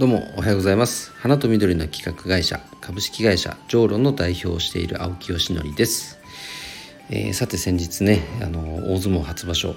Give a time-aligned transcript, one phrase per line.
[0.00, 1.12] どうもおはようございます。
[1.18, 6.18] 花と緑の企画会社株式会社ジョーロの代表をしている青木よしのりです、
[7.10, 9.74] えー、さて先日ねあの大相撲初場所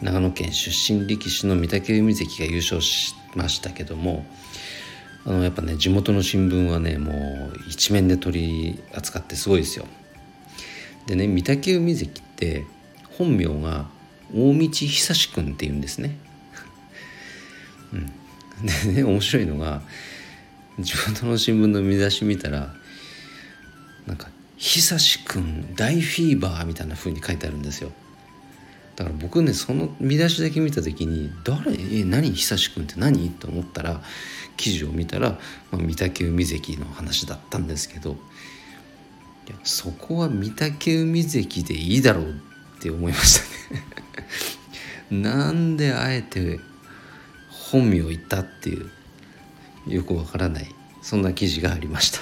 [0.00, 4.24] 長野県出身力士の御嶽海関が優勝しましたけども
[5.26, 9.84] あのやっぱね地元の新聞はねもう一面で取り扱ってすごいですよ。
[11.04, 12.64] でね御嶽海関って
[13.18, 13.84] 本名が
[14.34, 16.16] 大道久志君っていうんですね。
[18.62, 19.82] でね 面白いのが
[20.78, 22.74] 地元の新聞の見出し見たら
[24.06, 27.92] なんか「久しくん大フィーバー」みたいな風に書いてあるんですよ。
[28.96, 31.72] だから僕ねその見出しだけ見た時に「誰？
[31.72, 32.32] え何？
[32.32, 34.02] 久しくんって何?」と思ったら
[34.56, 35.38] 記事を見たら、
[35.70, 38.18] まあ、御嶽海関の話だったんですけど
[39.46, 42.40] いやそこは御嶽海関でいいだろう
[42.78, 43.40] って思いまし
[43.70, 43.84] たね。
[45.22, 46.60] なんであえて
[47.70, 48.90] 本名を言ったっていう
[49.86, 52.20] よくわからないそんな記事がありました。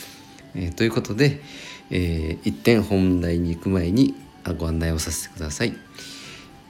[0.54, 1.42] えー、ということで、
[1.90, 4.14] えー、一点本題に行く前に
[4.58, 5.74] ご案内をさせてください。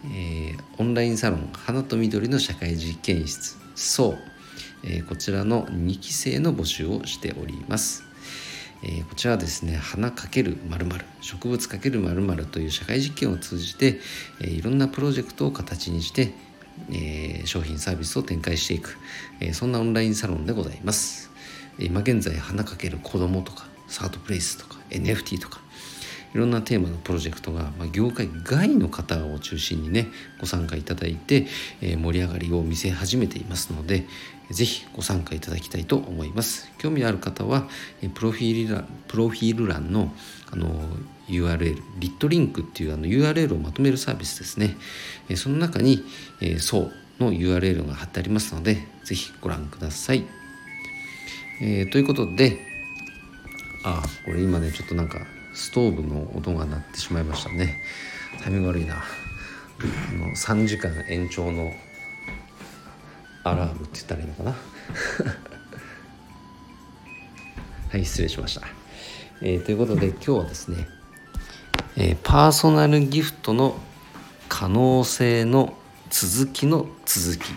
[0.04, 4.18] えー、オンラインサロン花と緑の社会実験室そう、
[4.84, 8.04] えー、こちらの2期生の募集をしております。
[8.84, 10.86] えー、こちらはですね花かけるまる
[11.20, 14.00] 植物かけるまるという社会実験を通じて、
[14.40, 16.32] えー、いろんなプロジェクトを形にして
[16.90, 18.96] えー、商品サービスを展開していく、
[19.40, 21.30] えー、そんなオンラインサロンでございます。
[21.78, 25.60] 今現在花かける子供とかサードプレイスとか NFT とか
[26.34, 30.08] いろんなテーマのプロジェクトが、まあ、業界外の方を中心にね
[30.40, 31.46] ご参加いただいて、
[31.80, 34.06] えー、盛り上がりを見せ始めていますので
[34.50, 37.68] ぜひご参加いただきたいと思います興味ある方は
[38.14, 40.12] プロフィール欄プロフィール欄の
[40.50, 40.68] あの
[41.28, 44.76] URL リットリンクっていうあの URL をまとめるサービスですね。
[45.36, 46.04] その中に、
[46.40, 50.24] えー、そうの URL が貼ってありますのでぜひご覧ください、
[51.60, 52.58] えー、ということで
[53.84, 57.80] あこれ今ねちょっとなんかストーブの音が鳴ってしまいましたね。
[58.42, 58.96] タイミング悪いな。
[58.96, 59.02] あ
[60.12, 61.72] の3時間延長の
[63.44, 64.54] アラームって言ったらいいのかな。
[67.90, 68.68] はい失礼しました、
[69.40, 70.86] えー、ということで今日はですね、
[71.96, 73.76] えー、パーソナルギフトの
[74.48, 75.74] 可能性の
[76.10, 77.50] 続きの続き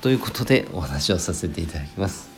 [0.00, 2.28] ということでお話をさせていただきます。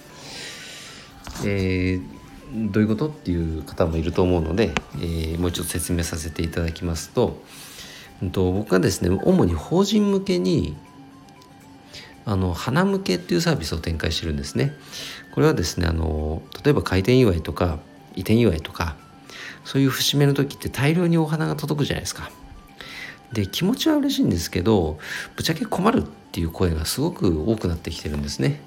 [1.44, 2.18] えー
[2.52, 7.42] どういうことっていう方もいると思うので、えー、もう一度説明させていただきますと、
[8.32, 10.76] と僕はですね主に法人向けに
[12.24, 14.72] あの花向けっていうサービスを展開してるんですね。
[15.34, 17.78] これはですねあの例えば開店祝いとか
[18.16, 18.96] 移転祝いとか
[19.68, 22.30] そういう節目の時って大量にお花が届くじゃないですか。
[23.34, 24.98] で気持ちは嬉しいんですけど
[25.36, 28.62] ぶっちゃけ困るっていう声がすごく多くなってきてるんですね。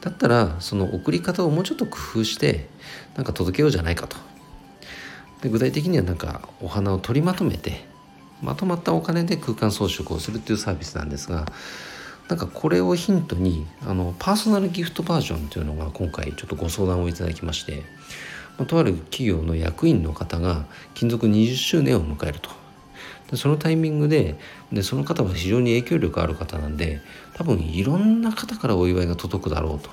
[0.00, 2.68] だったらその送り方をもうちょっと工夫して
[3.16, 4.16] なんか届けようじゃないかと
[5.42, 7.84] で具体的にはなんかお花を取りまとめて
[8.40, 11.46] まとまったお金で空間装飾をするっていうサービスなんですが
[12.28, 17.82] なんかこれをヒントにあのパーソナルギフトバージョンというのが今回ちょっとご相談をいただきまして、
[18.64, 22.50] とある企業の役員の方が勤続20周年を迎えると。
[23.30, 24.38] でそのタイミングで
[24.72, 27.00] でその方は非常に影響力ある方なんで
[27.34, 29.90] 多分いろんな方からお祝いが届くだろうと。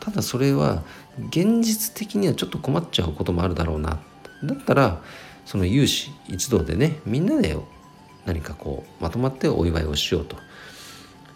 [0.00, 0.82] ただそれは
[1.30, 4.00] 現実的にはちょっと困っちゃうこともあるだろうな。
[4.44, 5.02] だったら
[5.46, 7.56] その有志一同でねみんなで
[8.26, 10.36] 何かこうまとまってお祝いをしようと。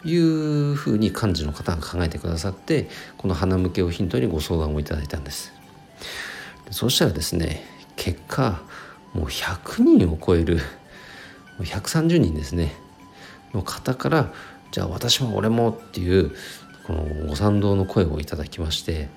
[0.04, 2.88] いうふうに幹事の方が考えてくださって
[3.18, 5.61] この花向けをヒントにご相談をいただいたんです。
[6.72, 7.62] そうしたらですね
[7.96, 8.62] 結果
[9.12, 10.58] もう100人を超える
[11.60, 12.72] 130人ですね
[13.52, 14.32] の方から
[14.70, 16.32] じゃあ私も俺もっていう
[16.86, 19.08] このご賛同の声をいただきまして、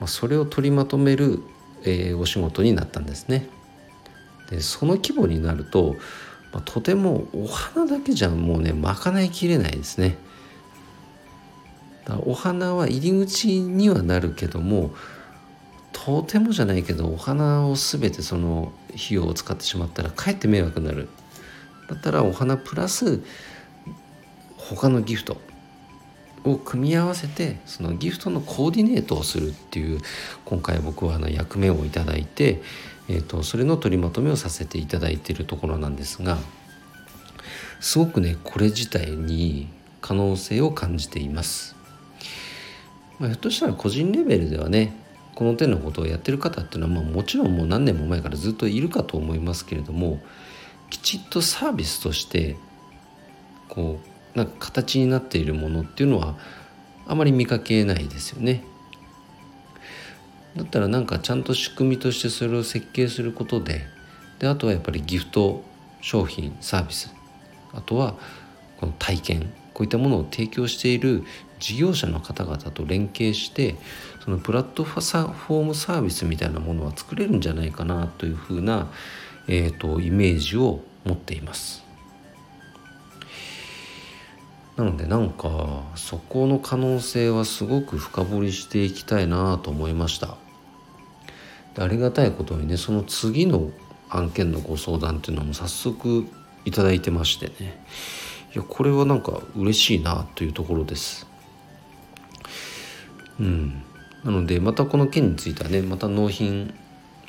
[0.00, 1.42] まあ、それを取りまとめる、
[1.82, 3.48] えー、お仕事になったんですね。
[4.50, 5.96] でその規模になると、
[6.52, 10.16] まあ、とてもお花だけじゃもうね賄いきれないですね。
[12.24, 14.94] お花は入り口にはなるけども
[16.06, 21.08] とてもじゃないけどお花を全てその費用を使ってしまったらかえって迷惑になる
[21.90, 23.24] だったらお花プラス
[24.56, 25.36] 他のギフト
[26.44, 30.00] を組み合わせてそのギフトのコーディネートをするっていう
[30.44, 32.62] 今回僕はあの役目をいただいて、
[33.08, 36.38] えーと、それの取りまとめをさせていただいているところなんですが
[37.80, 39.68] すごくねこれ自体に
[40.00, 41.74] 可能性を感じています。
[43.18, 45.04] まあ、ひょっとしたら個人レベルではね
[45.36, 50.18] この手のことをやってる方っていうのは、まあ、もちろんもう何年も前からずっといるかと思いますけれども
[50.88, 52.56] きちっとサービスとして
[53.68, 54.00] こ
[54.34, 56.36] うなんか形になっているものっていうのは
[57.06, 58.64] あまり見かけないですよね。
[60.56, 63.82] だったらなんかちゃんと仕組みとしてそれを設計することで
[64.38, 65.62] であとはやっぱりギフト
[66.00, 67.14] 商品サービス
[67.74, 68.14] あとは
[68.78, 71.24] この体験こういったものを提供している
[71.58, 73.76] 事業者の方々と連携して
[74.24, 78.90] そのプラットフォームサービスみたいなものは作れるんじゃないかなというふうな、
[79.48, 81.84] えーと、イメージを持っています。
[84.76, 90.36] なのでなんかそこの可能性はすごく深掘りしていきたいなと思いました。
[91.74, 93.70] でありがたいことにねその次の
[94.10, 96.26] 案件のご相談っていうのも早速
[96.64, 97.84] いただいてましてね
[98.54, 101.26] いやこれはなんか嬉しいなというところです
[103.40, 103.82] うん
[104.24, 106.74] なのでまたこの件についてはねまた納品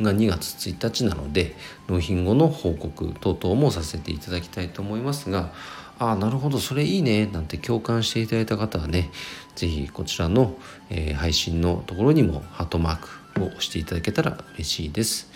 [0.01, 1.55] が2月1日なので
[1.87, 5.51] 納品後の報告等々もさせていただきたいと思いますが
[5.99, 9.09] ああなるほどそれいいねなんて共感していただいた方はね
[9.55, 10.55] 是非こちらの、
[10.89, 12.97] えー、配信のところにもハートマー
[13.35, 15.29] クを押していただけたら嬉しいです。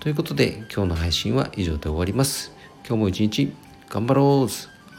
[0.00, 2.52] ということで今日の配信は以上で終わります。
[2.86, 3.52] 今日も一日
[3.90, 4.50] 頑張ろう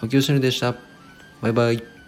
[0.02, 0.76] 青木よしのりでした。
[1.42, 2.01] バイバイ。